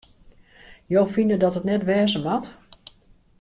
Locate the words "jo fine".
0.93-1.35